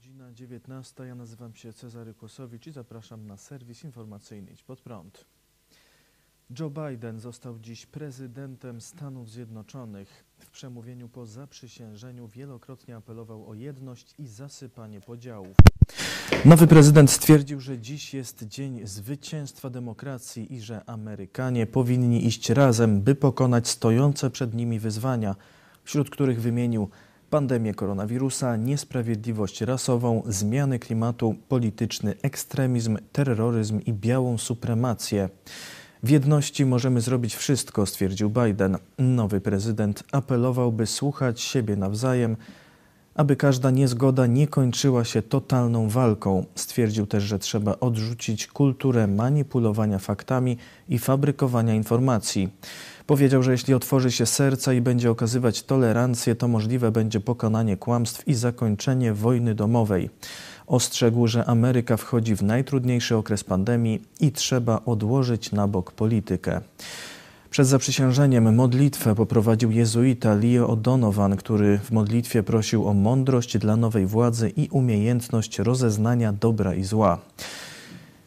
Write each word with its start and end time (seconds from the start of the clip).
20 0.00 0.08
stycznia, 0.08 0.12
minęła 0.12 0.30
godzina 0.30 0.32
19. 0.32 1.04
Ja 1.04 1.14
nazywam 1.14 1.54
się 1.54 1.72
Cezary 1.72 2.14
Kłosowicz 2.14 2.66
i 2.66 2.72
zapraszam 2.72 3.26
na 3.26 3.36
serwis 3.36 3.84
informacyjny 3.84 4.50
Idź 4.50 4.62
Pod 4.62 4.80
Prąd. 4.80 5.24
Joe 6.58 6.70
Biden 6.70 7.20
został 7.20 7.58
dziś 7.58 7.86
prezydentem 7.86 8.80
Stanów 8.80 9.30
Zjednoczonych. 9.30 10.24
W 10.38 10.50
przemówieniu 10.50 11.08
po 11.08 11.26
zaprzysiężeniu 11.26 12.28
wielokrotnie 12.28 12.96
apelował 12.96 13.48
o 13.48 13.54
jedność 13.54 14.14
i 14.18 14.26
zasypanie 14.26 15.00
podziałów. 15.00 15.56
Nowy 16.44 16.66
prezydent 16.66 17.10
stwierdził, 17.10 17.60
że 17.60 17.78
dziś 17.78 18.14
jest 18.14 18.44
dzień 18.44 18.86
zwycięstwa 18.86 19.70
demokracji 19.70 20.54
i 20.54 20.60
że 20.60 20.84
Amerykanie 20.90 21.66
powinni 21.66 22.26
iść 22.26 22.50
razem, 22.50 23.00
by 23.00 23.14
pokonać 23.14 23.68
stojące 23.68 24.30
przed 24.30 24.54
nimi 24.54 24.78
wyzwania, 24.78 25.36
wśród 25.84 26.10
których 26.10 26.40
wymienił 26.40 26.90
pandemię 27.30 27.74
koronawirusa, 27.74 28.56
niesprawiedliwość 28.56 29.60
rasową, 29.60 30.22
zmiany 30.26 30.78
klimatu, 30.78 31.34
polityczny 31.48 32.14
ekstremizm, 32.22 32.98
terroryzm 33.12 33.80
i 33.86 33.92
białą 33.92 34.38
supremację. 34.38 35.28
W 36.02 36.10
jedności 36.10 36.66
możemy 36.66 37.00
zrobić 37.00 37.34
wszystko, 37.34 37.86
stwierdził 37.86 38.30
Biden. 38.30 38.78
Nowy 38.98 39.40
prezydent 39.40 40.04
apelował, 40.12 40.72
by 40.72 40.86
słuchać 40.86 41.40
siebie 41.40 41.76
nawzajem, 41.76 42.36
aby 43.20 43.36
każda 43.36 43.70
niezgoda 43.70 44.26
nie 44.26 44.48
kończyła 44.48 45.04
się 45.04 45.22
totalną 45.22 45.88
walką. 45.88 46.44
Stwierdził 46.54 47.06
też, 47.06 47.24
że 47.24 47.38
trzeba 47.38 47.76
odrzucić 47.80 48.46
kulturę 48.46 49.06
manipulowania 49.06 49.98
faktami 49.98 50.56
i 50.88 50.98
fabrykowania 50.98 51.74
informacji. 51.74 52.48
Powiedział, 53.06 53.42
że 53.42 53.52
jeśli 53.52 53.74
otworzy 53.74 54.12
się 54.12 54.26
serca 54.26 54.72
i 54.72 54.80
będzie 54.80 55.10
okazywać 55.10 55.62
tolerancję, 55.62 56.34
to 56.34 56.48
możliwe 56.48 56.92
będzie 56.92 57.20
pokonanie 57.20 57.76
kłamstw 57.76 58.28
i 58.28 58.34
zakończenie 58.34 59.14
wojny 59.14 59.54
domowej. 59.54 60.10
Ostrzegł, 60.66 61.26
że 61.26 61.44
Ameryka 61.44 61.96
wchodzi 61.96 62.36
w 62.36 62.42
najtrudniejszy 62.42 63.16
okres 63.16 63.44
pandemii 63.44 64.02
i 64.20 64.32
trzeba 64.32 64.80
odłożyć 64.86 65.52
na 65.52 65.68
bok 65.68 65.92
politykę. 65.92 66.60
Przed 67.50 67.66
zaprzysiężeniem 67.66 68.54
modlitwę 68.54 69.14
poprowadził 69.14 69.70
jezuita 69.70 70.34
Leo 70.34 70.66
O'Donovan, 70.66 71.36
który 71.36 71.78
w 71.78 71.90
modlitwie 71.90 72.42
prosił 72.42 72.88
o 72.88 72.94
mądrość 72.94 73.58
dla 73.58 73.76
nowej 73.76 74.06
władzy 74.06 74.52
i 74.56 74.68
umiejętność 74.68 75.58
rozeznania 75.58 76.32
dobra 76.32 76.74
i 76.74 76.84
zła. 76.84 77.18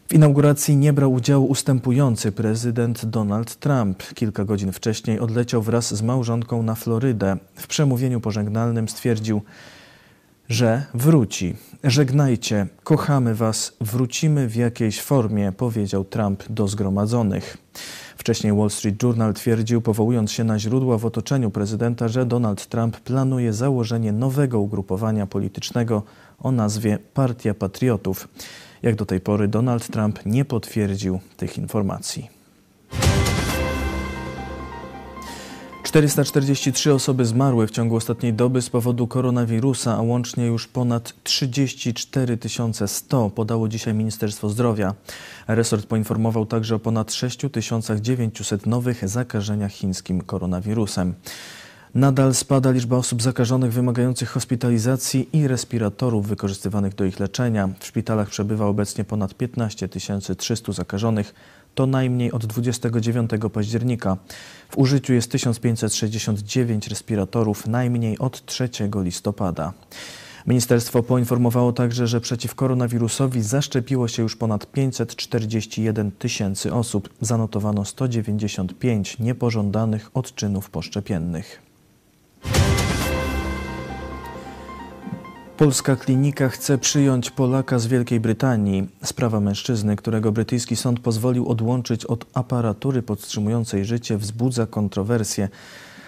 W 0.08 0.14
inauguracji 0.14 0.78
nie 0.78 0.94
brał 0.94 1.14
udziału 1.14 1.46
ustępujący 1.46 2.32
prezydent 2.32 3.06
Donald 3.06 3.56
Trump. 3.56 4.04
Kilka 4.14 4.46
godzin 4.46 4.72
wcześniej 4.72 5.20
odleciał 5.20 5.62
wraz 5.62 5.94
z 5.94 6.02
małżonką 6.02 6.64
na 6.64 6.76
Florydę. 6.76 7.38
W 7.56 7.68
przemówieniu 7.68 8.22
pożegnalnym 8.22 8.90
stwierdził, 8.90 9.42
że 10.50 10.86
wróci. 10.94 11.56
Żegnajcie, 11.84 12.68
kochamy 12.84 13.36
was, 13.36 13.74
wrócimy 13.82 14.48
w 14.48 14.56
jakiejś 14.56 15.02
formie, 15.02 15.52
powiedział 15.52 16.06
Trump 16.06 16.44
do 16.50 16.68
zgromadzonych. 16.68 17.58
Wcześniej 18.18 18.54
Wall 18.54 18.70
Street 18.70 19.04
Journal 19.04 19.34
twierdził, 19.34 19.82
powołując 19.82 20.32
się 20.32 20.44
na 20.44 20.60
źródła 20.60 20.98
w 20.98 21.06
otoczeniu 21.06 21.52
prezydenta, 21.52 22.08
że 22.08 22.26
Donald 22.26 22.68
Trump 22.68 23.00
planuje 23.00 23.54
założenie 23.54 24.12
nowego 24.12 24.60
ugrupowania 24.60 25.28
politycznego 25.28 26.04
o 26.40 26.52
nazwie 26.52 27.00
Partia 27.14 27.54
Patriotów. 27.54 28.28
Jak 28.84 28.96
do 28.96 29.06
tej 29.06 29.20
pory 29.20 29.48
Donald 29.48 29.88
Trump 29.88 30.20
nie 30.26 30.46
potwierdził 30.46 31.20
tych 31.38 31.58
informacji. 31.58 32.33
443 35.94 36.94
osoby 36.94 37.26
zmarły 37.26 37.68
w 37.68 37.72
ciągu 37.72 37.96
ostatniej 37.96 38.34
doby 38.34 38.62
z 38.62 38.70
powodu 38.70 39.08
koronawirusa, 39.08 39.98
a 39.98 40.02
łącznie 40.02 40.46
już 40.46 40.68
ponad 40.68 41.14
34 41.24 42.38
100 42.86 43.30
podało 43.30 43.68
dzisiaj 43.68 43.94
Ministerstwo 43.94 44.50
Zdrowia. 44.50 44.94
Resort 45.48 45.86
poinformował 45.86 46.46
także 46.46 46.76
o 46.76 46.80
ponad 46.80 47.14
6900 47.14 48.66
nowych 48.66 49.10
zakażeniach 49.10 49.72
chińskim 49.72 50.22
koronawirusem. 50.22 51.14
Nadal 51.96 52.34
spada 52.34 52.72
liczba 52.72 52.98
osób 52.98 53.22
zakażonych 53.22 53.74
wymagających 53.74 54.30
hospitalizacji 54.30 55.30
i 55.34 55.48
respiratorów 55.48 56.28
wykorzystywanych 56.28 56.96
do 56.96 57.06
ich 57.06 57.20
leczenia. 57.20 57.70
W 57.80 57.86
szpitalach 57.86 58.30
przebywa 58.30 58.66
obecnie 58.66 59.04
ponad 59.04 59.34
15 59.34 59.90
300 60.38 60.72
zakażonych, 60.72 61.34
to 61.76 61.88
najmniej 61.88 62.32
od 62.32 62.46
29 62.46 63.32
października. 63.54 64.18
W 64.70 64.78
użyciu 64.78 65.14
jest 65.14 65.32
1569 65.32 66.88
respiratorów, 66.88 67.68
najmniej 67.68 68.18
od 68.20 68.46
3 68.46 68.70
listopada. 68.96 69.74
Ministerstwo 70.48 71.04
poinformowało 71.04 71.74
także, 71.74 72.08
że 72.08 72.22
przeciw 72.22 72.56
koronawirusowi 72.56 73.42
zaszczepiło 73.42 74.08
się 74.08 74.24
już 74.24 74.36
ponad 74.36 74.72
541 74.72 76.12
tysięcy 76.12 76.74
osób. 76.74 77.10
Zanotowano 77.22 77.86
195 77.86 79.20
niepożądanych 79.20 80.12
odczynów 80.14 80.70
poszczepiennych. 80.70 81.73
Polska 85.64 85.96
klinika 85.96 86.50
chce 86.50 86.78
przyjąć 86.78 87.32
Polaka 87.32 87.80
z 87.80 87.88
Wielkiej 87.88 88.20
Brytanii. 88.20 88.88
Sprawa 89.04 89.40
mężczyzny, 89.40 89.96
którego 89.96 90.32
brytyjski 90.32 90.76
sąd 90.76 91.00
pozwolił 91.00 91.50
odłączyć 91.50 92.06
od 92.06 92.26
aparatury 92.34 93.02
podtrzymującej 93.02 93.86
życie, 93.86 94.18
wzbudza 94.18 94.66
kontrowersje. 94.66 95.50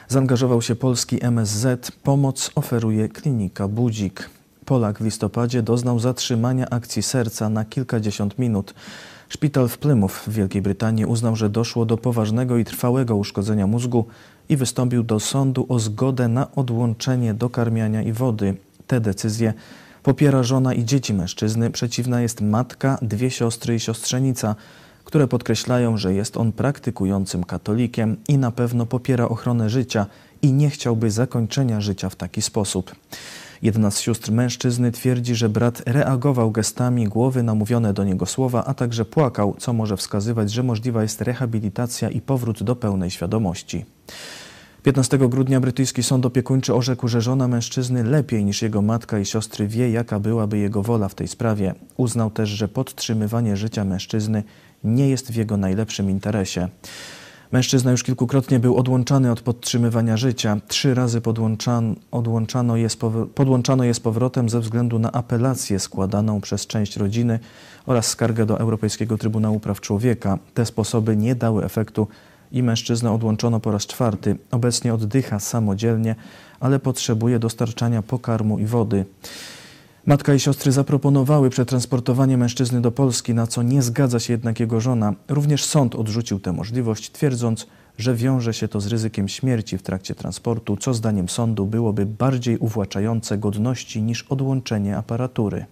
Zaangażował 0.07 0.61
się 0.61 0.75
polski 0.75 1.25
MSZ. 1.25 1.91
Pomoc 2.03 2.51
oferuje 2.55 3.09
klinika 3.09 3.67
Budzik. 3.67 4.29
Polak 4.66 4.99
w 4.99 5.05
listopadzie 5.05 5.61
doznał 5.61 5.99
zatrzymania 5.99 6.69
akcji 6.69 7.03
serca 7.03 7.49
na 7.49 7.66
kilkadziesiąt 7.66 8.39
minut. 8.39 8.73
Szpital 9.29 9.67
w 9.67 9.77
Plymouth 9.77 10.16
w 10.16 10.29
Wielkiej 10.29 10.61
Brytanii 10.61 11.05
uznał, 11.05 11.35
że 11.35 11.49
doszło 11.49 11.85
do 11.85 11.97
poważnego 11.97 12.57
i 12.57 12.66
trwałego 12.66 13.16
uszkodzenia 13.16 13.67
mózgu 13.67 14.05
i 14.49 14.57
wystąpił 14.57 15.03
do 15.03 15.19
sądu 15.19 15.66
o 15.69 15.79
zgodę 15.79 16.27
na 16.27 16.55
odłączenie 16.55 17.33
dokarmiania 17.33 18.01
i 18.01 18.11
wody. 18.11 18.57
Te 18.88 19.01
decyzje 19.01 19.53
popiera 20.03 20.44
żona 20.44 20.73
i 20.73 20.85
dzieci 20.85 21.13
mężczyzny. 21.13 21.69
Przeciwna 21.69 22.22
jest 22.22 22.41
matka, 22.41 22.97
dwie 23.01 23.31
siostry 23.31 23.75
i 23.75 23.79
siostrzenica, 23.79 24.56
które 25.03 25.28
podkreślają, 25.28 25.97
że 25.97 26.13
jest 26.13 26.38
on 26.38 26.51
praktykującym 26.51 27.44
katolikiem 27.44 28.18
i 28.28 28.38
na 28.38 28.51
pewno 28.51 28.85
popiera 28.85 29.25
ochronę 29.29 29.69
życia 29.69 30.06
i 30.41 30.53
nie 30.53 30.69
chciałby 30.69 31.12
zakończenia 31.12 31.81
życia 31.81 32.09
w 32.09 32.16
taki 32.16 32.41
sposób. 32.41 32.96
Jedna 33.62 33.91
z 33.91 34.00
sióstr 34.00 34.31
mężczyzny 34.31 34.91
twierdzi, 34.91 35.35
że 35.35 35.50
brat 35.50 35.81
reagował 35.85 36.52
gestami 36.52 37.07
głowy 37.07 37.44
na 37.44 37.56
mówione 37.56 37.94
do 37.94 38.03
niego 38.03 38.25
słowa, 38.25 38.66
a 38.66 38.73
także 38.73 39.06
płakał, 39.06 39.56
co 39.59 39.73
może 39.73 39.97
wskazywać, 39.97 40.52
że 40.52 40.63
możliwa 40.63 41.02
jest 41.02 41.22
rehabilitacja 41.22 42.09
i 42.09 42.22
powrót 42.22 42.63
do 42.63 42.75
pełnej 42.75 43.12
świadomości. 43.12 43.85
15 44.85 45.18
grudnia 45.18 45.59
brytyjski 45.59 46.03
sąd 46.03 46.25
opiekuńczy 46.25 46.73
orzekł, 46.73 47.07
że 47.07 47.22
żona 47.22 47.47
mężczyzny 47.47 48.03
lepiej 48.03 48.46
niż 48.46 48.62
jego 48.62 48.81
matka 48.81 49.19
i 49.19 49.25
siostry 49.25 49.68
wie, 49.68 49.90
jaka 49.90 50.20
byłaby 50.20 50.58
jego 50.58 50.84
wola 50.84 51.09
w 51.09 51.16
tej 51.16 51.28
sprawie. 51.28 51.73
Uznał 51.97 52.32
też, 52.32 52.49
że 52.49 52.67
podtrzymywanie 52.67 53.58
życia 53.58 53.85
mężczyzny 53.85 54.43
nie 54.84 55.09
jest 55.09 55.32
w 55.32 55.35
jego 55.35 55.58
najlepszym 55.58 56.09
interesie. 56.09 56.70
Mężczyzna 57.52 57.91
już 57.91 58.03
kilkukrotnie 58.03 58.59
był 58.59 58.78
odłączany 58.78 59.32
od 59.32 59.41
podtrzymywania 59.41 60.17
życia. 60.17 60.58
Trzy 60.67 60.93
razy 60.93 61.22
podłączano, 61.22 61.96
odłączano 62.11 62.76
je 62.76 62.90
z 62.90 62.97
podłączano 63.35 63.84
je 63.84 63.93
z 63.93 63.99
powrotem 63.99 64.49
ze 64.49 64.59
względu 64.59 64.99
na 64.99 65.11
apelację 65.11 65.79
składaną 65.79 66.41
przez 66.41 66.67
część 66.67 66.97
rodziny 66.97 67.40
oraz 67.85 68.08
skargę 68.08 68.46
do 68.46 68.59
Europejskiego 68.59 69.17
Trybunału 69.17 69.59
Praw 69.59 69.81
Człowieka. 69.81 70.38
Te 70.53 70.66
sposoby 70.66 71.17
nie 71.17 71.35
dały 71.35 71.66
efektu 71.66 72.08
i 72.55 72.63
mężczyznę 72.63 73.11
odłączono 73.11 73.59
po 73.59 73.72
raz 73.72 73.87
czwarty. 73.87 74.37
Obecnie 74.52 74.93
oddycha 74.93 75.40
samodzielnie, 75.40 76.16
ale 76.59 76.79
potrzebuje 76.79 77.40
dostarczania 77.40 78.02
pokarmu 78.02 78.59
i 78.59 78.66
wody. 78.66 79.05
Matka 80.05 80.34
i 80.34 80.40
siostry 80.40 80.72
zaproponowały 80.72 81.49
przetransportowanie 81.49 82.37
mężczyzny 82.37 82.81
do 82.81 82.91
Polski, 82.91 83.34
na 83.34 83.47
co 83.47 83.63
nie 83.63 83.81
zgadza 83.81 84.19
się 84.19 84.34
jednak 84.34 84.59
jego 84.59 84.81
żona. 84.81 85.13
Również 85.28 85.66
sąd 85.66 85.96
odrzucił 85.96 86.40
tę 86.40 86.53
możliwość, 86.53 87.11
twierdząc, 87.11 87.67
że 87.97 88.16
wiąże 88.16 88.53
się 88.53 88.67
to 88.67 88.81
z 88.81 88.87
ryzykiem 88.87 89.28
śmierci 89.28 89.78
w 89.78 89.84
trakcie 89.84 90.16
transportu, 90.16 90.78
co 90.78 90.93
zdaniem 90.93 91.29
sądu 91.29 91.66
byłoby 91.66 92.05
bardziej 92.05 92.57
uwłaczające 92.57 93.37
godności 93.37 94.02
niż 94.02 94.23
odłączenie 94.23 94.97
aparatury. 94.97 95.66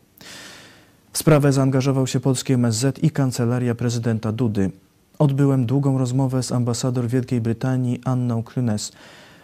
W 1.12 1.18
sprawę 1.18 1.54
zaangażował 1.54 2.08
się 2.08 2.20
polski 2.20 2.54
MSZ 2.54 3.00
i 3.04 3.12
kancelaria 3.12 3.76
prezydenta 3.76 4.32
Dudy. 4.32 4.72
Odbyłem 5.24 5.66
długą 5.66 5.98
rozmowę 5.98 6.44
z 6.44 6.52
ambasador 6.52 7.08
Wielkiej 7.08 7.42
Brytanii 7.42 8.02
Anną 8.06 8.44
Clunes 8.44 8.92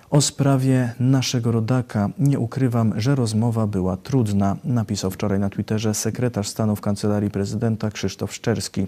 o 0.09 0.21
sprawie 0.21 0.93
naszego 0.99 1.51
rodaka. 1.51 2.09
Nie 2.17 2.39
ukrywam, 2.39 2.93
że 3.01 3.15
rozmowa 3.15 3.67
była 3.67 3.97
trudna, 3.97 4.57
napisał 4.63 5.11
wczoraj 5.11 5.39
na 5.39 5.49
Twitterze 5.49 5.93
sekretarz 5.93 6.47
stanu 6.47 6.75
w 6.75 6.81
kancelarii 6.81 7.29
prezydenta 7.29 7.91
Krzysztof 7.91 8.33
Szczerski. 8.33 8.87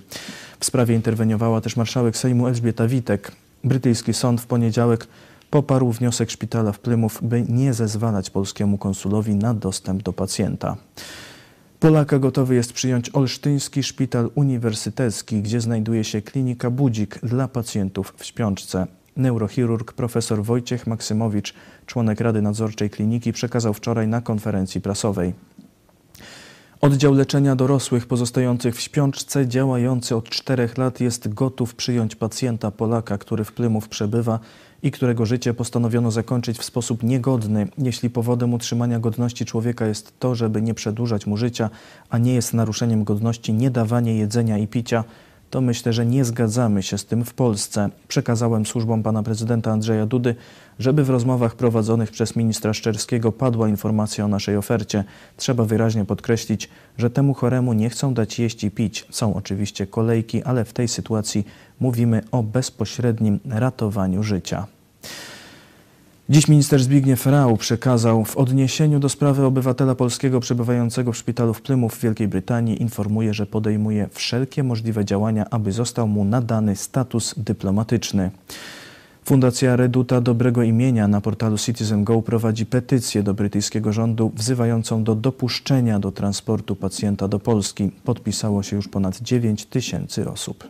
W 0.59 0.65
sprawie 0.65 0.95
interweniowała 0.95 1.61
też 1.61 1.75
marszałek 1.75 2.17
Sejmu 2.17 2.47
Elżbieta 2.47 2.87
Witek. 2.87 3.31
Brytyjski 3.63 4.13
sąd 4.13 4.41
w 4.41 4.45
poniedziałek 4.45 5.07
poparł 5.49 5.91
wniosek 5.91 6.31
szpitala 6.31 6.71
w 6.71 6.79
Plymouth, 6.79 7.15
by 7.21 7.45
nie 7.49 7.73
zezwalać 7.73 8.29
polskiemu 8.29 8.77
konsulowi 8.77 9.35
na 9.35 9.53
dostęp 9.53 10.03
do 10.03 10.13
pacjenta. 10.13 10.77
Polaka 11.81 12.19
gotowy 12.19 12.55
jest 12.55 12.73
przyjąć 12.73 13.09
Olsztyński 13.13 13.83
Szpital 13.83 14.29
Uniwersytecki, 14.35 15.41
gdzie 15.41 15.61
znajduje 15.61 16.03
się 16.03 16.21
klinika 16.21 16.69
Budzik 16.69 17.19
dla 17.23 17.47
pacjentów 17.47 18.13
w 18.17 18.25
śpiączce. 18.25 18.87
Neurochirurg 19.17 19.93
profesor 19.93 20.43
Wojciech 20.43 20.87
Maksymowicz, 20.87 21.53
członek 21.85 22.19
Rady 22.19 22.41
Nadzorczej 22.41 22.89
Kliniki, 22.89 23.33
przekazał 23.33 23.73
wczoraj 23.73 24.07
na 24.07 24.21
konferencji 24.21 24.81
prasowej. 24.81 25.33
Oddział 26.81 27.13
leczenia 27.13 27.55
dorosłych 27.55 28.05
pozostających 28.05 28.75
w 28.75 28.81
śpiączce, 28.81 29.47
działający 29.47 30.15
od 30.15 30.29
czterech 30.29 30.77
lat, 30.77 30.99
jest 30.99 31.33
gotów 31.33 31.75
przyjąć 31.75 32.15
pacjenta 32.15 32.71
Polaka, 32.71 33.17
który 33.17 33.43
w 33.43 33.51
Plymouth 33.51 33.87
przebywa 33.87 34.39
i 34.83 34.91
którego 34.91 35.25
życie 35.25 35.53
postanowiono 35.53 36.11
zakończyć 36.11 36.57
w 36.57 36.63
sposób 36.63 37.03
niegodny, 37.03 37.67
jeśli 37.77 38.09
powodem 38.09 38.53
utrzymania 38.53 38.99
godności 38.99 39.45
człowieka 39.45 39.85
jest 39.85 40.19
to, 40.19 40.35
żeby 40.35 40.61
nie 40.61 40.73
przedłużać 40.73 41.27
mu 41.27 41.37
życia, 41.37 41.69
a 42.09 42.17
nie 42.17 42.33
jest 42.33 42.53
naruszeniem 42.53 43.03
godności 43.03 43.53
niedawanie 43.53 44.15
jedzenia 44.15 44.57
i 44.57 44.67
picia, 44.67 45.03
to 45.49 45.61
myślę, 45.61 45.93
że 45.93 46.05
nie 46.05 46.25
zgadzamy 46.25 46.83
się 46.83 46.97
z 46.97 47.05
tym 47.05 47.25
w 47.25 47.33
Polsce. 47.33 47.89
Przekazałem 48.07 48.65
służbom 48.65 49.03
pana 49.03 49.23
prezydenta 49.23 49.71
Andrzeja 49.71 50.05
Dudy, 50.05 50.35
żeby 50.81 51.03
w 51.03 51.09
rozmowach 51.09 51.55
prowadzonych 51.55 52.11
przez 52.11 52.35
ministra 52.35 52.73
Szczerskiego 52.73 53.31
padła 53.31 53.69
informacja 53.69 54.25
o 54.25 54.27
naszej 54.27 54.57
ofercie. 54.57 55.03
Trzeba 55.37 55.65
wyraźnie 55.65 56.05
podkreślić, 56.05 56.69
że 56.97 57.09
temu 57.09 57.33
choremu 57.33 57.73
nie 57.73 57.89
chcą 57.89 58.13
dać 58.13 58.39
jeść 58.39 58.63
i 58.63 58.71
pić. 58.71 59.05
Są 59.09 59.33
oczywiście 59.35 59.87
kolejki, 59.87 60.43
ale 60.43 60.65
w 60.65 60.73
tej 60.73 60.87
sytuacji 60.87 61.45
mówimy 61.79 62.21
o 62.31 62.43
bezpośrednim 62.43 63.39
ratowaniu 63.45 64.23
życia. 64.23 64.67
Dziś 66.29 66.47
minister 66.47 66.83
Zbigniew 66.83 67.25
Rau 67.25 67.57
przekazał 67.57 68.25
w 68.25 68.37
odniesieniu 68.37 68.99
do 68.99 69.09
sprawy 69.09 69.45
obywatela 69.45 69.95
polskiego 69.95 70.39
przebywającego 70.39 71.11
w 71.11 71.17
szpitalu 71.17 71.53
w 71.53 71.61
Plymouth 71.61 71.95
w 71.95 72.01
Wielkiej 72.01 72.27
Brytanii 72.27 72.81
informuje, 72.81 73.33
że 73.33 73.45
podejmuje 73.45 74.09
wszelkie 74.11 74.63
możliwe 74.63 75.05
działania, 75.05 75.45
aby 75.49 75.71
został 75.71 76.07
mu 76.07 76.25
nadany 76.25 76.75
status 76.75 77.33
dyplomatyczny. 77.37 78.31
Fundacja 79.25 79.75
Reduta 79.75 80.21
Dobrego 80.21 80.63
Imienia 80.63 81.07
na 81.07 81.21
portalu 81.21 81.57
Citizen 81.57 82.03
Go 82.03 82.21
prowadzi 82.21 82.65
petycję 82.65 83.23
do 83.23 83.33
brytyjskiego 83.33 83.93
rządu 83.93 84.31
wzywającą 84.35 85.03
do 85.03 85.15
dopuszczenia 85.15 85.99
do 85.99 86.11
transportu 86.11 86.75
pacjenta 86.75 87.27
do 87.27 87.39
Polski. 87.39 87.91
Podpisało 88.03 88.63
się 88.63 88.75
już 88.75 88.87
ponad 88.87 89.19
9 89.19 89.65
tysięcy 89.65 90.29
osób. 90.29 90.67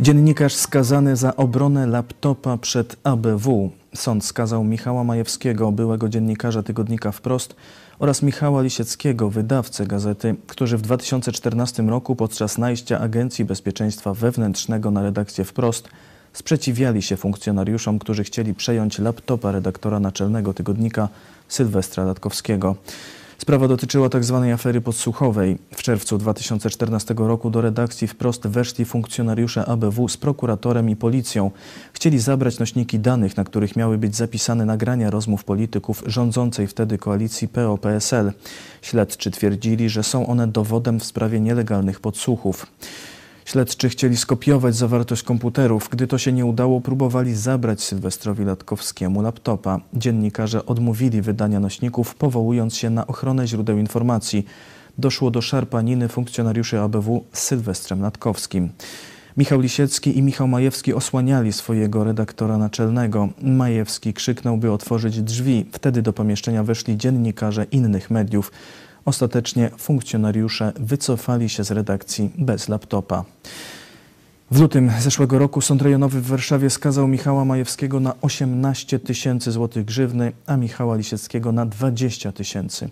Dziennikarz 0.00 0.54
skazany 0.54 1.16
za 1.16 1.36
obronę 1.36 1.86
laptopa 1.86 2.56
przed 2.56 2.96
ABW. 3.04 3.70
Sąd 3.94 4.24
skazał 4.24 4.64
Michała 4.64 5.04
Majewskiego, 5.04 5.72
byłego 5.72 6.08
dziennikarza 6.08 6.62
tygodnika 6.62 7.12
Wprost 7.12 7.56
oraz 7.98 8.22
Michała 8.22 8.62
Lisieckiego, 8.62 9.30
wydawcę 9.30 9.86
gazety, 9.86 10.36
którzy 10.46 10.76
w 10.76 10.82
2014 10.82 11.82
roku 11.82 12.16
podczas 12.16 12.58
najścia 12.58 13.00
Agencji 13.00 13.44
Bezpieczeństwa 13.44 14.14
Wewnętrznego 14.14 14.90
na 14.90 15.02
redakcję 15.02 15.44
Wprost 15.44 15.88
sprzeciwiali 16.32 17.02
się 17.02 17.16
funkcjonariuszom, 17.16 17.98
którzy 17.98 18.24
chcieli 18.24 18.54
przejąć 18.54 18.98
laptopa 18.98 19.52
redaktora 19.52 20.00
naczelnego 20.00 20.54
tygodnika 20.54 21.08
Sylwestra 21.48 22.04
Latkowskiego. 22.04 22.76
Sprawa 23.40 23.68
dotyczyła 23.68 24.08
tzw. 24.08 24.40
Tak 24.44 24.54
afery 24.54 24.80
podsłuchowej. 24.80 25.58
W 25.74 25.82
czerwcu 25.82 26.18
2014 26.18 27.14
roku 27.18 27.50
do 27.50 27.60
redakcji 27.60 28.08
wprost 28.08 28.46
weszli 28.46 28.84
funkcjonariusze 28.84 29.66
ABW 29.66 30.08
z 30.08 30.16
prokuratorem 30.16 30.90
i 30.90 30.96
policją. 30.96 31.50
Chcieli 31.92 32.18
zabrać 32.18 32.58
nośniki 32.58 32.98
danych, 32.98 33.36
na 33.36 33.44
których 33.44 33.76
miały 33.76 33.98
być 33.98 34.16
zapisane 34.16 34.64
nagrania 34.64 35.10
rozmów 35.10 35.44
polityków 35.44 36.02
rządzącej 36.06 36.66
wtedy 36.66 36.98
koalicji 36.98 37.48
PO-PSL. 37.48 38.32
Śledczy 38.82 39.30
twierdzili, 39.30 39.88
że 39.88 40.02
są 40.02 40.26
one 40.26 40.46
dowodem 40.46 41.00
w 41.00 41.04
sprawie 41.04 41.40
nielegalnych 41.40 42.00
podsłuchów. 42.00 42.66
Śledczy 43.48 43.88
chcieli 43.88 44.16
skopiować 44.16 44.76
zawartość 44.76 45.22
komputerów. 45.22 45.88
Gdy 45.88 46.06
to 46.06 46.18
się 46.18 46.32
nie 46.32 46.46
udało, 46.46 46.80
próbowali 46.80 47.34
zabrać 47.34 47.80
Sylwestrowi 47.80 48.44
Latkowskiemu 48.44 49.22
laptopa. 49.22 49.80
Dziennikarze 49.94 50.66
odmówili 50.66 51.22
wydania 51.22 51.60
nośników, 51.60 52.14
powołując 52.14 52.76
się 52.76 52.90
na 52.90 53.06
ochronę 53.06 53.46
źródeł 53.46 53.78
informacji. 53.78 54.46
Doszło 54.98 55.30
do 55.30 55.42
szarpaniny 55.42 56.08
funkcjonariuszy 56.08 56.80
ABW 56.80 57.24
z 57.32 57.42
Sylwestrem 57.42 58.02
Latkowskim. 58.02 58.70
Michał 59.36 59.60
Lisiecki 59.60 60.18
i 60.18 60.22
Michał 60.22 60.48
Majewski 60.48 60.94
osłaniali 60.94 61.52
swojego 61.52 62.04
redaktora 62.04 62.58
naczelnego. 62.58 63.28
Majewski 63.42 64.14
krzyknął, 64.14 64.56
by 64.56 64.72
otworzyć 64.72 65.22
drzwi. 65.22 65.66
Wtedy 65.72 66.02
do 66.02 66.12
pomieszczenia 66.12 66.64
weszli 66.64 66.96
dziennikarze 66.96 67.64
innych 67.64 68.10
mediów. 68.10 68.52
Ostatecznie 69.08 69.70
funkcjonariusze 69.78 70.72
wycofali 70.80 71.48
się 71.48 71.64
z 71.64 71.70
redakcji 71.70 72.30
bez 72.38 72.68
laptopa. 72.68 73.24
W 74.50 74.60
lutym 74.60 74.90
zeszłego 75.00 75.38
roku 75.38 75.60
Sąd 75.60 75.82
Rejonowy 75.82 76.20
w 76.20 76.26
Warszawie 76.26 76.70
skazał 76.70 77.08
Michała 77.08 77.44
Majewskiego 77.44 78.00
na 78.00 78.14
18 78.20 78.98
tysięcy 78.98 79.52
złotych 79.52 79.84
grzywny, 79.84 80.32
a 80.46 80.56
Michała 80.56 80.96
Lisieckiego 80.96 81.52
na 81.52 81.66
20 81.66 82.32
tysięcy. 82.32 82.88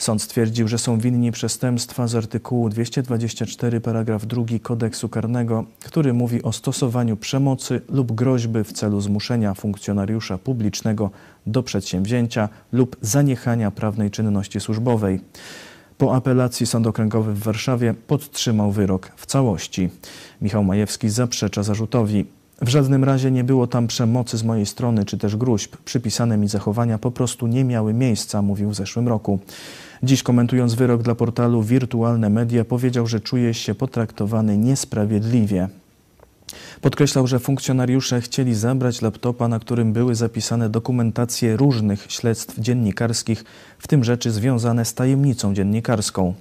Sąd 0.00 0.22
stwierdził, 0.22 0.68
że 0.68 0.78
są 0.78 0.98
winni 0.98 1.32
przestępstwa 1.32 2.06
z 2.06 2.14
artykułu 2.14 2.68
224 2.68 3.80
paragraf 3.80 4.26
2 4.26 4.44
kodeksu 4.62 5.08
karnego, 5.08 5.64
który 5.84 6.12
mówi 6.12 6.42
o 6.42 6.52
stosowaniu 6.52 7.16
przemocy 7.16 7.80
lub 7.88 8.12
groźby 8.12 8.64
w 8.64 8.72
celu 8.72 9.00
zmuszenia 9.00 9.54
funkcjonariusza 9.54 10.38
publicznego 10.38 11.10
do 11.46 11.62
przedsięwzięcia 11.62 12.48
lub 12.72 12.96
zaniechania 13.00 13.70
prawnej 13.70 14.10
czynności 14.10 14.60
służbowej. 14.60 15.20
Po 15.98 16.14
apelacji 16.14 16.66
Sąd 16.66 16.86
Okręgowy 16.86 17.34
w 17.34 17.42
Warszawie 17.42 17.94
podtrzymał 18.06 18.72
wyrok 18.72 19.12
w 19.16 19.26
całości. 19.26 19.90
Michał 20.42 20.64
Majewski 20.64 21.08
zaprzecza 21.08 21.62
zarzutowi. 21.62 22.26
W 22.62 22.68
żadnym 22.68 23.04
razie 23.04 23.30
nie 23.30 23.44
było 23.44 23.66
tam 23.66 23.86
przemocy 23.86 24.38
z 24.38 24.44
mojej 24.44 24.66
strony 24.66 25.04
czy 25.04 25.18
też 25.18 25.36
gruźb. 25.36 25.76
Przypisane 25.84 26.36
mi 26.36 26.48
zachowania 26.48 26.98
po 26.98 27.10
prostu 27.10 27.46
nie 27.46 27.64
miały 27.64 27.94
miejsca, 27.94 28.42
mówił 28.42 28.70
w 28.70 28.74
zeszłym 28.74 29.08
roku. 29.08 29.38
Dziś 30.02 30.22
komentując 30.22 30.74
wyrok 30.74 31.02
dla 31.02 31.14
portalu 31.14 31.62
Wirtualne 31.62 32.30
Media 32.30 32.64
powiedział, 32.64 33.06
że 33.06 33.20
czuje 33.20 33.54
się 33.54 33.74
potraktowany 33.74 34.58
niesprawiedliwie. 34.58 35.68
Podkreślał, 36.80 37.26
że 37.26 37.38
funkcjonariusze 37.38 38.20
chcieli 38.20 38.54
zabrać 38.54 39.02
laptopa, 39.02 39.48
na 39.48 39.58
którym 39.58 39.92
były 39.92 40.14
zapisane 40.14 40.68
dokumentacje 40.68 41.56
różnych 41.56 42.06
śledztw 42.08 42.58
dziennikarskich, 42.58 43.44
w 43.78 43.88
tym 43.88 44.04
rzeczy 44.04 44.30
związane 44.30 44.84
z 44.84 44.94
tajemnicą 44.94 45.54
dziennikarską. 45.54 46.34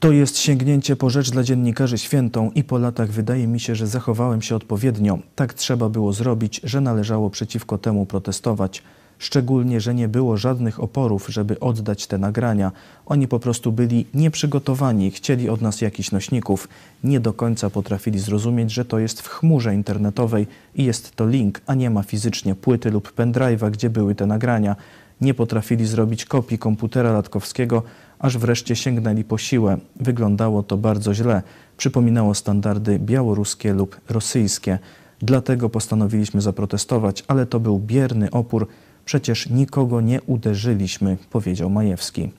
To 0.00 0.12
jest 0.12 0.38
sięgnięcie 0.38 0.96
po 0.96 1.10
rzecz 1.10 1.30
dla 1.30 1.42
dziennikarzy 1.42 1.98
świętą 1.98 2.50
i 2.54 2.64
po 2.64 2.78
latach 2.78 3.10
wydaje 3.10 3.46
mi 3.46 3.60
się, 3.60 3.74
że 3.74 3.86
zachowałem 3.86 4.42
się 4.42 4.56
odpowiednio. 4.56 5.18
Tak 5.36 5.54
trzeba 5.54 5.88
było 5.88 6.12
zrobić, 6.12 6.60
że 6.64 6.80
należało 6.80 7.30
przeciwko 7.30 7.78
temu 7.78 8.06
protestować. 8.06 8.82
Szczególnie, 9.22 9.80
że 9.80 9.94
nie 9.94 10.08
było 10.08 10.36
żadnych 10.36 10.80
oporów, 10.80 11.26
żeby 11.28 11.60
oddać 11.60 12.06
te 12.06 12.18
nagrania. 12.18 12.72
Oni 13.06 13.28
po 13.28 13.38
prostu 13.38 13.72
byli 13.72 14.06
nieprzygotowani, 14.14 15.10
chcieli 15.10 15.48
od 15.48 15.60
nas 15.60 15.80
jakichś 15.80 16.12
nośników. 16.12 16.68
Nie 17.04 17.20
do 17.20 17.32
końca 17.32 17.70
potrafili 17.70 18.18
zrozumieć, 18.18 18.72
że 18.72 18.84
to 18.84 18.98
jest 18.98 19.20
w 19.20 19.28
chmurze 19.28 19.74
internetowej 19.74 20.46
i 20.74 20.84
jest 20.84 21.16
to 21.16 21.26
link, 21.26 21.60
a 21.66 21.74
nie 21.74 21.90
ma 21.90 22.02
fizycznie 22.02 22.54
płyty 22.54 22.90
lub 22.90 23.12
pendrive'a, 23.16 23.70
gdzie 23.70 23.90
były 23.90 24.14
te 24.14 24.26
nagrania. 24.26 24.76
Nie 25.20 25.34
potrafili 25.34 25.86
zrobić 25.86 26.24
kopii 26.24 26.58
komputera 26.58 27.12
Latkowskiego, 27.12 27.82
aż 28.18 28.38
wreszcie 28.38 28.76
sięgnęli 28.76 29.24
po 29.24 29.38
siłę. 29.38 29.78
Wyglądało 29.96 30.62
to 30.62 30.76
bardzo 30.76 31.14
źle. 31.14 31.42
Przypominało 31.76 32.34
standardy 32.34 32.98
białoruskie 32.98 33.72
lub 33.72 34.00
rosyjskie. 34.08 34.78
Dlatego 35.20 35.68
postanowiliśmy 35.68 36.40
zaprotestować, 36.40 37.24
ale 37.28 37.46
to 37.46 37.60
był 37.60 37.78
bierny 37.78 38.30
opór, 38.30 38.68
Przecież 39.04 39.48
nikogo 39.48 40.00
nie 40.00 40.22
uderzyliśmy, 40.22 41.16
powiedział 41.30 41.70
Majewski. 41.70 42.30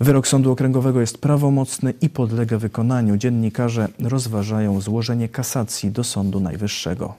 Wyrok 0.00 0.28
Sądu 0.28 0.52
Okręgowego 0.52 1.00
jest 1.00 1.18
prawomocny 1.18 1.94
i 2.00 2.08
podlega 2.08 2.58
wykonaniu. 2.58 3.16
Dziennikarze 3.16 3.88
rozważają 3.98 4.80
złożenie 4.80 5.28
kasacji 5.28 5.90
do 5.90 6.04
Sądu 6.04 6.40
Najwyższego. 6.40 7.14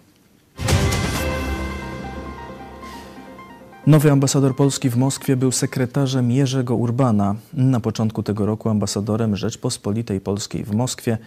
Nowy 3.88 4.12
ambasador 4.12 4.56
Polski 4.56 4.90
w 4.90 4.98
Moskwie 4.98 5.36
był 5.36 5.52
sekretarzem 5.52 6.32
Jerzego 6.32 6.76
Urbana. 6.76 7.36
Na 7.54 7.80
początku 7.80 8.24
tego 8.24 8.46
roku 8.46 8.70
ambasadorem 8.70 9.36
Rzeczpospolitej 9.36 10.22
Polskiej 10.22 10.64
w 10.64 10.76
Moskwie 10.76 11.18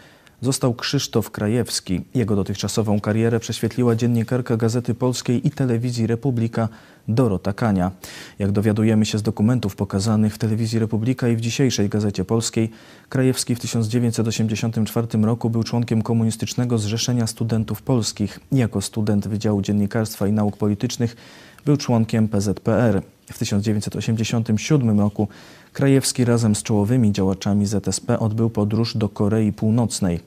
został 0.41 0.75
Krzysztof 0.75 1.31
Krajewski. 1.31 2.01
Jego 2.15 2.37
dotychczasową 2.37 3.01
karierę 3.01 3.41
prześwietliła 3.41 3.97
dziennikarka 3.97 4.57
Gazety 4.57 4.95
Polskiej 4.95 5.47
i 5.47 5.51
Telewizji 5.51 6.07
Republika 6.07 6.69
Dorota 7.09 7.53
Kania. 7.53 7.91
Jak 8.39 8.53
dowiadujemy 8.53 9.07
się 9.07 9.19
z 9.19 9.23
dokumentów 9.23 9.77
pokazanych 9.77 10.35
w 10.35 10.39
Telewizji 10.39 10.79
Republika 10.79 11.29
i 11.29 11.37
w 11.37 11.41
dzisiejszej 11.41 11.89
Gazecie 11.89 12.25
Polskiej, 12.25 12.71
Krajewski 13.09 13.55
w 13.55 13.61
1984 13.61 15.07
roku 15.23 15.51
był 15.51 15.63
członkiem 15.63 16.03
Komunistycznego 16.03 16.79
Zrzeszenia 16.79 17.27
Studentów 17.27 17.83
Polskich. 17.83 18.41
Jako 18.53 18.81
student 18.81 19.29
Wydziału 19.29 19.63
Dziennikarstwa 19.63 20.27
i 20.27 20.33
Nauk 20.33 20.57
Politycznych 20.57 21.17
był 21.65 21.77
członkiem 21.77 22.29
PZPR. 22.29 23.03
W 23.33 23.39
1987 23.39 25.01
roku 25.01 25.29
Krajewski 25.73 26.25
razem 26.25 26.55
z 26.55 26.63
czołowymi 26.63 27.13
działaczami 27.13 27.67
ZSP 27.67 28.19
odbył 28.19 28.51
podróż 28.51 28.97
do 28.97 29.09
Korei 29.09 29.53
Północnej. 29.53 30.21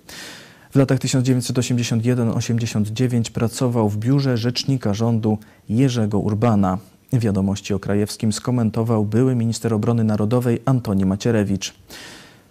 W 0.72 0.76
latach 0.76 1.00
1981-89 1.00 3.32
pracował 3.32 3.90
w 3.90 3.98
biurze 3.98 4.38
rzecznika 4.38 4.94
rządu 4.94 5.38
Jerzego 5.70 6.20
Urbana. 6.20 6.78
Wiadomości 7.14 7.74
o 7.74 7.80
Krajewskim 7.80 8.34
skomentował 8.34 9.06
były 9.06 9.36
minister 9.36 9.74
obrony 9.74 10.04
narodowej 10.04 10.62
Antoni 10.66 11.06
Macierewicz. 11.06 11.74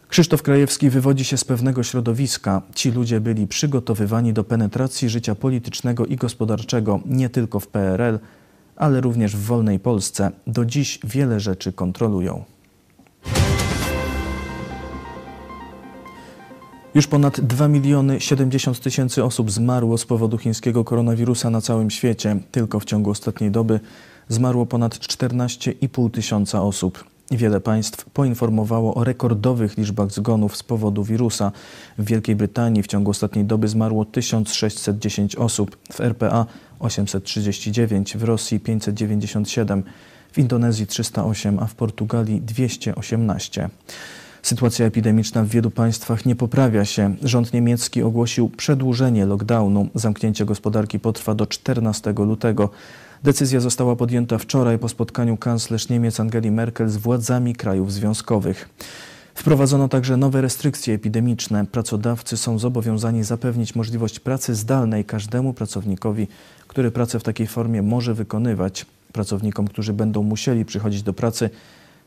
Krzysztof 0.08 0.42
Krajewski 0.42 0.90
wywodzi 0.90 1.24
się 1.24 1.36
z 1.36 1.44
pewnego 1.44 1.82
środowiska. 1.82 2.62
Ci 2.74 2.90
ludzie 2.90 3.20
byli 3.20 3.46
przygotowywani 3.46 4.32
do 4.32 4.44
penetracji 4.44 5.08
życia 5.08 5.34
politycznego 5.34 6.06
i 6.06 6.16
gospodarczego 6.16 7.00
nie 7.06 7.28
tylko 7.28 7.60
w 7.60 7.66
PRL, 7.66 8.18
ale 8.80 9.00
również 9.00 9.36
w 9.36 9.44
wolnej 9.44 9.80
Polsce. 9.80 10.30
Do 10.46 10.64
dziś 10.64 10.98
wiele 11.04 11.40
rzeczy 11.40 11.72
kontrolują. 11.72 12.44
Już 16.94 17.06
ponad 17.06 17.40
2 17.40 17.68
miliony 17.68 18.20
70 18.20 18.80
tysięcy 18.80 19.24
osób 19.24 19.50
zmarło 19.50 19.98
z 19.98 20.06
powodu 20.06 20.38
chińskiego 20.38 20.84
koronawirusa 20.84 21.50
na 21.50 21.60
całym 21.60 21.90
świecie. 21.90 22.36
Tylko 22.50 22.80
w 22.80 22.84
ciągu 22.84 23.10
ostatniej 23.10 23.50
doby 23.50 23.80
zmarło 24.28 24.66
ponad 24.66 24.94
14,5 24.94 26.10
tysiąca 26.10 26.62
osób. 26.62 27.09
Wiele 27.30 27.60
państw 27.60 28.04
poinformowało 28.04 28.94
o 28.94 29.04
rekordowych 29.04 29.78
liczbach 29.78 30.10
zgonów 30.10 30.56
z 30.56 30.62
powodu 30.62 31.04
wirusa. 31.04 31.52
W 31.98 32.04
Wielkiej 32.04 32.36
Brytanii 32.36 32.82
w 32.82 32.86
ciągu 32.86 33.10
ostatniej 33.10 33.44
doby 33.44 33.68
zmarło 33.68 34.04
1610 34.04 35.36
osób, 35.36 35.76
w 35.92 36.00
RPA 36.00 36.46
839, 36.78 38.16
w 38.16 38.22
Rosji 38.24 38.60
597, 38.60 39.82
w 40.32 40.38
Indonezji 40.38 40.86
308, 40.86 41.58
a 41.58 41.66
w 41.66 41.74
Portugalii 41.74 42.40
218. 42.40 43.70
Sytuacja 44.42 44.86
epidemiczna 44.86 45.44
w 45.44 45.48
wielu 45.48 45.70
państwach 45.70 46.26
nie 46.26 46.36
poprawia 46.36 46.84
się. 46.84 47.14
Rząd 47.22 47.52
niemiecki 47.52 48.02
ogłosił 48.02 48.48
przedłużenie 48.48 49.26
lockdownu. 49.26 49.88
Zamknięcie 49.94 50.44
gospodarki 50.44 51.00
potrwa 51.00 51.34
do 51.34 51.46
14 51.46 52.12
lutego. 52.12 52.70
Decyzja 53.22 53.60
została 53.60 53.96
podjęta 53.96 54.38
wczoraj 54.38 54.78
po 54.78 54.88
spotkaniu 54.88 55.36
kanclerz 55.36 55.88
Niemiec 55.88 56.20
Angeli 56.20 56.50
Merkel 56.50 56.88
z 56.88 56.96
władzami 56.96 57.54
krajów 57.54 57.92
związkowych. 57.92 58.68
Wprowadzono 59.34 59.88
także 59.88 60.16
nowe 60.16 60.40
restrykcje 60.40 60.94
epidemiczne. 60.94 61.66
Pracodawcy 61.66 62.36
są 62.36 62.58
zobowiązani 62.58 63.24
zapewnić 63.24 63.74
możliwość 63.74 64.20
pracy 64.20 64.54
zdalnej 64.54 65.04
każdemu 65.04 65.54
pracownikowi, 65.54 66.28
który 66.66 66.90
pracę 66.90 67.20
w 67.20 67.22
takiej 67.22 67.46
formie 67.46 67.82
może 67.82 68.14
wykonywać. 68.14 68.86
Pracownikom, 69.12 69.68
którzy 69.68 69.92
będą 69.92 70.22
musieli 70.22 70.64
przychodzić 70.64 71.02
do 71.02 71.12
pracy, 71.12 71.50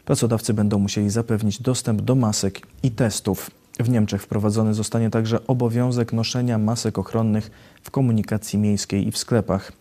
pracodawcy 0.05 0.53
będą 0.53 0.79
musieli 0.79 1.09
zapewnić 1.09 1.61
dostęp 1.61 2.01
do 2.01 2.15
masek 2.15 2.61
i 2.83 2.91
testów. 2.91 3.51
W 3.79 3.89
Niemczech 3.89 4.21
wprowadzony 4.21 4.73
zostanie 4.73 5.09
także 5.09 5.47
obowiązek 5.47 6.13
noszenia 6.13 6.57
masek 6.57 6.97
ochronnych 6.99 7.51
w 7.83 7.91
komunikacji 7.91 8.59
miejskiej 8.59 9.07
i 9.07 9.11
w 9.11 9.17
sklepach. 9.17 9.71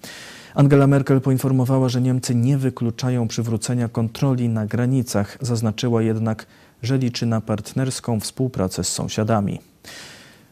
Angela 0.55 0.87
Merkel 0.87 1.21
poinformowała, 1.21 1.89
że 1.89 2.01
Niemcy 2.01 2.35
nie 2.35 2.59
wykluczają 2.59 3.29
przywrócenia 3.29 3.89
kontroli 3.89 4.49
na 4.49 4.67
granicach. 4.67 5.39
Zaznaczyła 5.41 6.03
jednak, 6.03 6.47
że 6.83 6.99
liczy 6.99 7.27
na 7.27 7.41
partnerską 7.41 8.21
współpracę 8.21 8.85
z 8.85 8.89
sąsiadami. 8.89 9.61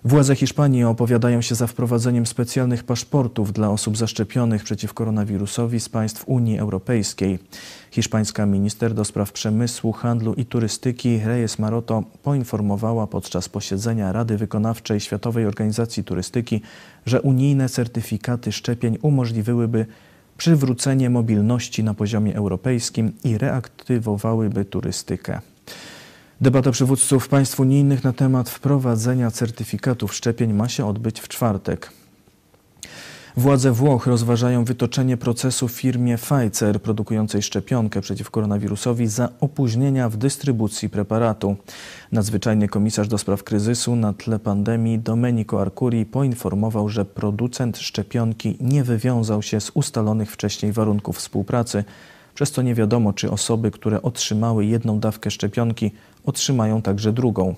Władze 0.05 0.37
Hiszpanii 0.37 0.85
opowiadają 0.85 1.43
się 1.43 1.55
za 1.55 1.67
wprowadzeniem 1.67 2.27
specjalnych 2.27 2.85
paszportów 2.85 3.53
dla 3.53 3.71
osób 3.71 3.97
zaszczepionych 3.97 4.65
przeciw 4.65 4.95
koronawirusowi 4.95 5.81
z 5.81 5.89
państw 5.89 6.25
Unii 6.27 6.59
Europejskiej. 6.59 7.39
Hiszpańska 7.91 8.47
minister 8.47 8.95
do 8.95 9.05
spraw 9.05 9.33
przemysłu, 9.33 9.93
handlu 9.93 10.35
i 10.35 10.45
turystyki 10.45 11.21
Reyes 11.25 11.59
Maroto 11.59 12.03
poinformowała 12.23 13.07
podczas 13.07 13.49
posiedzenia 13.49 14.13
Rady 14.13 14.37
Wykonawczej 14.37 15.01
Światowej 15.01 15.47
Organizacji 15.47 16.05
Turystyki, 16.05 16.61
że 17.07 17.23
unijne 17.23 17.69
certyfikaty 17.69 18.53
szczepień 18.53 18.99
umożliwiłyby 19.03 19.87
przywrócenie 20.37 21.11
mobilności 21.11 21.85
na 21.85 21.95
poziomie 21.95 22.37
europejskim 22.37 23.13
i 23.25 23.39
reaktywowałyby 23.39 24.65
turystykę. 24.65 25.41
Debata 26.41 26.71
przywódców 26.71 27.29
państw 27.29 27.61
unijnych 27.61 28.05
na 28.05 28.13
temat 28.13 28.51
wprowadzenia 28.51 29.31
certyfikatów 29.31 30.15
szczepień 30.15 30.53
ma 30.53 30.69
się 30.69 30.87
odbyć 30.87 31.21
w 31.21 31.29
czwartek. 31.29 31.93
Władze 33.37 33.73
Włoch 33.73 34.07
rozważają 34.07 34.65
wytoczenie 34.65 35.17
procesu 35.17 35.69
firmie 35.69 36.19
Pfizer 36.19 36.83
produkującej 36.83 37.43
szczepionkę 37.43 38.01
przeciw 38.01 38.31
koronawirusowi 38.31 39.07
za 39.07 39.29
opóźnienia 39.41 40.09
w 40.09 40.17
dystrybucji 40.17 40.89
preparatu. 40.91 41.57
Nadzwyczajny 42.13 42.69
komisarz 42.69 43.09
do 43.09 43.19
spraw 43.19 43.45
kryzysu 43.45 43.97
na 43.97 44.13
tle 44.13 44.39
pandemii 44.39 44.99
Domenico 44.99 45.61
Arcuri 45.61 46.07
poinformował, 46.07 46.89
że 46.89 47.05
producent 47.05 47.79
szczepionki 47.79 48.57
nie 48.61 48.85
wywiązał 48.85 49.43
się 49.43 49.61
z 49.61 49.71
ustalonych 49.75 50.33
wcześniej 50.33 50.73
warunków 50.73 51.17
współpracy, 51.17 51.85
przez 52.35 52.51
co 52.51 52.63
nie 52.63 52.75
wiadomo, 52.75 53.13
czy 53.13 53.31
osoby, 53.31 53.71
które 53.71 54.03
otrzymały 54.03 54.67
jedną 54.67 55.01
dawkę 55.01 55.31
szczepionki, 55.31 55.91
otrzymają 56.27 56.83
także 56.83 57.13
drugą. 57.13 57.55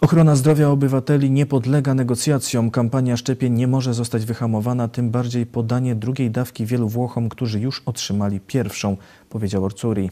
Ochrona 0.00 0.36
zdrowia 0.36 0.68
obywateli 0.68 1.30
nie 1.30 1.46
podlega 1.46 1.94
negocjacjom. 1.94 2.70
Kampania 2.70 3.16
szczepień 3.16 3.52
nie 3.52 3.66
może 3.66 3.94
zostać 3.94 4.24
wyhamowana, 4.24 4.88
tym 4.88 5.10
bardziej 5.10 5.46
podanie 5.46 5.94
drugiej 5.94 6.30
dawki 6.30 6.66
wielu 6.66 6.88
Włochom, 6.88 7.28
którzy 7.28 7.60
już 7.60 7.82
otrzymali 7.86 8.40
pierwszą, 8.40 8.96
powiedział 9.30 9.64
Orcuri. 9.64 10.10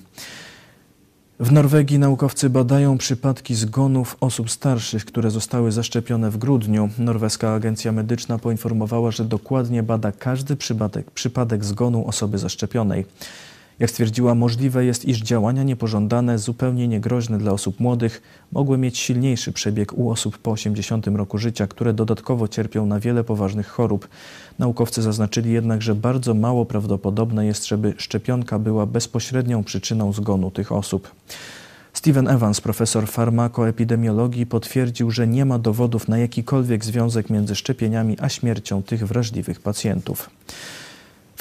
W 1.40 1.52
Norwegii 1.52 1.98
naukowcy 1.98 2.50
badają 2.50 2.98
przypadki 2.98 3.54
zgonów 3.54 4.16
osób 4.20 4.50
starszych, 4.50 5.04
które 5.04 5.30
zostały 5.30 5.72
zaszczepione 5.72 6.30
w 6.30 6.36
grudniu. 6.36 6.88
Norweska 6.98 7.54
Agencja 7.54 7.92
Medyczna 7.92 8.38
poinformowała, 8.38 9.10
że 9.10 9.24
dokładnie 9.24 9.82
bada 9.82 10.12
każdy 10.12 10.56
przypadek, 10.56 11.10
przypadek 11.10 11.64
zgonu 11.64 12.08
osoby 12.08 12.38
zaszczepionej. 12.38 13.04
Jak 13.78 13.90
stwierdziła, 13.90 14.34
możliwe 14.34 14.84
jest, 14.84 15.04
iż 15.04 15.18
działania 15.18 15.62
niepożądane, 15.62 16.38
zupełnie 16.38 16.88
niegroźne 16.88 17.38
dla 17.38 17.52
osób 17.52 17.80
młodych, 17.80 18.22
mogły 18.52 18.78
mieć 18.78 18.98
silniejszy 18.98 19.52
przebieg 19.52 19.92
u 19.92 20.10
osób 20.10 20.38
po 20.38 20.50
80 20.50 21.06
roku 21.06 21.38
życia, 21.38 21.66
które 21.66 21.92
dodatkowo 21.92 22.48
cierpią 22.48 22.86
na 22.86 23.00
wiele 23.00 23.24
poważnych 23.24 23.68
chorób. 23.68 24.08
Naukowcy 24.58 25.02
zaznaczyli 25.02 25.52
jednak, 25.52 25.82
że 25.82 25.94
bardzo 25.94 26.34
mało 26.34 26.66
prawdopodobne 26.66 27.46
jest, 27.46 27.66
żeby 27.66 27.94
szczepionka 27.96 28.58
była 28.58 28.86
bezpośrednią 28.86 29.64
przyczyną 29.64 30.12
zgonu 30.12 30.50
tych 30.50 30.72
osób. 30.72 31.10
Steven 31.92 32.28
Evans, 32.28 32.60
profesor 32.60 33.08
farmakoepidemiologii, 33.08 34.46
potwierdził, 34.46 35.10
że 35.10 35.26
nie 35.26 35.44
ma 35.44 35.58
dowodów 35.58 36.08
na 36.08 36.18
jakikolwiek 36.18 36.84
związek 36.84 37.30
między 37.30 37.54
szczepieniami 37.54 38.16
a 38.20 38.28
śmiercią 38.28 38.82
tych 38.82 39.06
wrażliwych 39.06 39.60
pacjentów. 39.60 40.30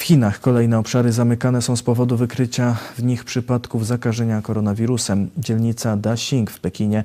Chinach 0.04 0.40
kolejne 0.40 0.78
obszary 0.78 1.12
zamykane 1.12 1.62
są 1.62 1.76
z 1.76 1.82
powodu 1.82 2.16
wykrycia 2.16 2.76
w 2.96 3.02
nich 3.02 3.24
przypadków 3.24 3.86
zakażenia 3.86 4.42
koronawirusem. 4.42 5.30
Dzielnica 5.38 5.96
Daxing 5.96 6.50
w 6.50 6.60
Pekinie 6.60 7.04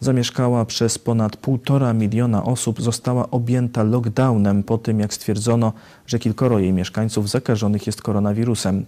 zamieszkała 0.00 0.64
przez 0.64 0.98
ponad 0.98 1.36
półtora 1.36 1.92
miliona 1.92 2.44
osób, 2.44 2.82
została 2.82 3.30
objęta 3.30 3.82
lockdownem 3.82 4.62
po 4.62 4.78
tym, 4.78 5.00
jak 5.00 5.14
stwierdzono, 5.14 5.72
że 6.06 6.18
kilkoro 6.18 6.58
jej 6.58 6.72
mieszkańców 6.72 7.30
zakażonych 7.30 7.86
jest 7.86 8.02
koronawirusem. 8.02 8.86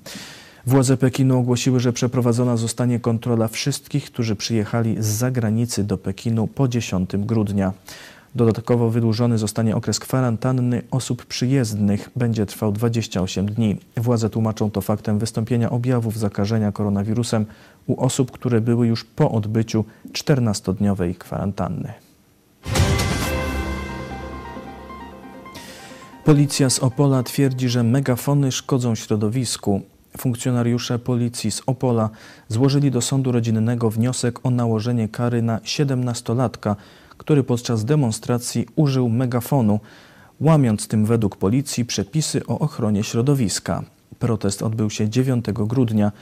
Władze 0.66 0.96
Pekinu 0.96 1.38
ogłosiły, 1.38 1.80
że 1.80 1.92
przeprowadzona 1.92 2.56
zostanie 2.56 3.00
kontrola 3.00 3.48
wszystkich, 3.48 4.04
którzy 4.04 4.36
przyjechali 4.36 4.96
z 4.98 5.06
zagranicy 5.06 5.84
do 5.84 5.98
Pekinu 5.98 6.46
po 6.46 6.68
10 6.68 7.10
grudnia. 7.16 7.72
Dodatkowo 8.36 8.90
wydłużony 8.90 9.38
zostanie 9.38 9.76
okres 9.76 9.98
kwarantanny 9.98 10.82
osób 10.90 11.24
przyjezdnych. 11.24 12.10
Będzie 12.16 12.46
trwał 12.46 12.72
28 12.72 13.46
dni. 13.46 13.76
Władze 13.96 14.30
tłumaczą 14.30 14.70
to 14.70 14.80
faktem 14.80 15.18
wystąpienia 15.18 15.70
objawów 15.70 16.18
zakażenia 16.18 16.72
koronawirusem 16.72 17.46
u 17.86 18.00
osób, 18.04 18.30
które 18.30 18.60
były 18.60 18.86
już 18.86 19.04
po 19.04 19.30
odbyciu 19.30 19.84
14-dniowej 20.12 21.14
kwarantanny. 21.14 21.92
Policja 26.24 26.70
z 26.70 26.78
Opola 26.78 27.22
twierdzi, 27.22 27.68
że 27.68 27.82
megafony 27.82 28.52
szkodzą 28.52 28.94
środowisku. 28.94 29.80
Funkcjonariusze 30.18 30.98
policji 30.98 31.50
z 31.50 31.62
Opola 31.66 32.10
złożyli 32.48 32.90
do 32.90 33.00
sądu 33.00 33.32
rodzinnego 33.32 33.90
wniosek 33.90 34.46
o 34.46 34.50
nałożenie 34.50 35.08
kary 35.08 35.42
na 35.42 35.58
17-latka, 35.58 36.74
który 37.18 37.44
podczas 37.44 37.84
demonstracji 37.84 38.66
użył 38.76 39.08
megafonu, 39.08 39.80
łamiąc 40.40 40.88
tym 40.88 41.06
według 41.06 41.36
policji 41.36 41.84
przepisy 41.84 42.46
o 42.46 42.58
ochronie 42.58 43.04
środowiska. 43.04 43.82
Protest 44.18 44.62
odbył 44.62 44.90
się 44.90 45.08
9 45.08 45.44
grudnia. 45.52 46.12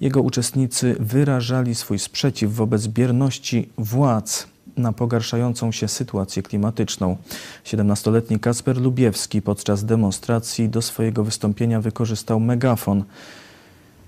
Jego 0.00 0.22
uczestnicy 0.22 0.96
wyrażali 1.00 1.74
swój 1.74 1.98
sprzeciw 1.98 2.54
wobec 2.54 2.86
bierności 2.86 3.68
władz 3.78 4.46
na 4.76 4.92
pogarszającą 4.92 5.72
się 5.72 5.88
sytuację 5.88 6.42
klimatyczną. 6.42 7.16
17-letni 7.64 8.40
Kasper 8.40 8.80
Lubiewski 8.80 9.42
podczas 9.42 9.84
demonstracji 9.84 10.68
do 10.68 10.82
swojego 10.82 11.24
wystąpienia 11.24 11.80
wykorzystał 11.80 12.40
megafon. 12.40 13.04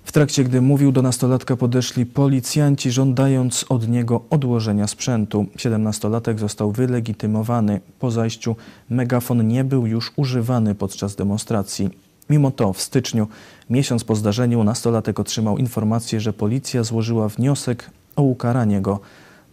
W 0.04 0.12
trakcie, 0.12 0.44
gdy 0.44 0.60
mówił 0.60 0.92
do 0.92 1.02
nastolatka, 1.02 1.56
podeszli 1.56 2.06
policjanci, 2.06 2.90
żądając 2.90 3.64
od 3.68 3.88
niego 3.88 4.20
odłożenia 4.30 4.86
sprzętu. 4.86 5.46
17-latek 5.56 6.38
został 6.38 6.72
wylegitymowany. 6.72 7.80
Po 7.98 8.10
zajściu 8.10 8.56
megafon 8.90 9.48
nie 9.48 9.64
był 9.64 9.86
już 9.86 10.12
używany 10.16 10.74
podczas 10.74 11.16
demonstracji. 11.16 11.90
Mimo 12.30 12.50
to 12.50 12.72
w 12.72 12.80
styczniu, 12.80 13.28
miesiąc 13.70 14.04
po 14.04 14.14
zdarzeniu, 14.14 14.64
nastolatek 14.64 15.20
otrzymał 15.20 15.58
informację, 15.58 16.20
że 16.20 16.32
policja 16.32 16.84
złożyła 16.84 17.28
wniosek 17.28 17.90
o 18.16 18.22
ukaranie 18.22 18.80
go 18.80 19.00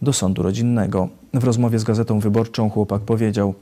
do 0.02 0.12
sądu 0.12 0.42
rodzinnego. 0.42 1.08
W 1.34 1.44
rozmowie 1.44 1.78
z 1.78 1.84
Gazetą 1.84 2.20
Wyborczą 2.20 2.70
chłopak 2.70 3.02
powiedział: 3.02 3.54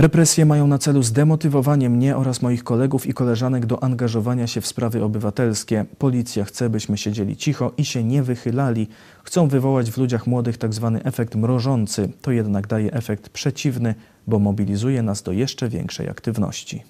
Represje 0.00 0.46
mają 0.46 0.66
na 0.66 0.78
celu 0.78 1.02
zdemotywowanie 1.02 1.90
mnie 1.90 2.16
oraz 2.16 2.42
moich 2.42 2.64
kolegów 2.64 3.06
i 3.06 3.14
koleżanek 3.14 3.66
do 3.66 3.82
angażowania 3.82 4.46
się 4.46 4.60
w 4.60 4.66
sprawy 4.66 5.04
obywatelskie. 5.04 5.84
Policja 5.98 6.44
chce, 6.44 6.70
byśmy 6.70 6.98
siedzieli 6.98 7.36
cicho 7.36 7.72
i 7.76 7.84
się 7.84 8.04
nie 8.04 8.22
wychylali. 8.22 8.88
Chcą 9.24 9.48
wywołać 9.48 9.90
w 9.90 9.98
ludziach 9.98 10.26
młodych 10.26 10.56
tzw. 10.56 10.92
Tak 10.94 11.06
efekt 11.06 11.34
mrożący. 11.34 12.08
To 12.22 12.30
jednak 12.30 12.66
daje 12.66 12.92
efekt 12.92 13.28
przeciwny, 13.28 13.94
bo 14.26 14.38
mobilizuje 14.38 15.02
nas 15.02 15.22
do 15.22 15.32
jeszcze 15.32 15.68
większej 15.68 16.08
aktywności. 16.08 16.82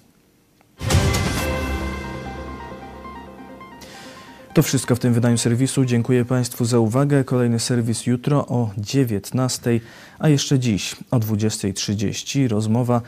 To 4.53 4.63
wszystko 4.63 4.95
w 4.95 4.99
tym 4.99 5.13
wydaniu 5.13 5.37
serwisu. 5.37 5.85
Dziękuję 5.85 6.25
Państwu 6.25 6.65
za 6.65 6.79
uwagę. 6.79 7.23
Kolejny 7.23 7.59
serwis 7.59 8.05
jutro 8.05 8.47
o 8.47 8.71
19, 8.77 9.79
a 10.19 10.29
jeszcze 10.29 10.59
dziś 10.59 10.95
o 11.11 11.19
20.30 11.19 12.47
rozmowa 12.47 13.01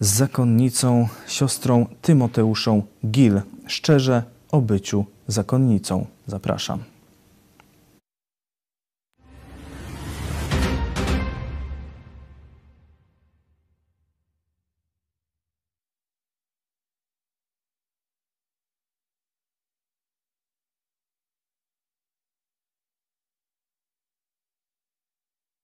z 0.00 0.08
zakonnicą, 0.08 1.08
siostrą 1.26 1.86
Tymoteuszą 2.02 2.82
Gil. 3.06 3.40
Szczerze 3.66 4.22
o 4.52 4.60
byciu 4.60 5.04
zakonnicą. 5.26 6.06
Zapraszam. 6.26 6.97